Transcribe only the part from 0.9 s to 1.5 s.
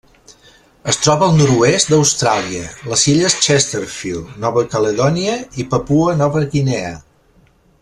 Es troba al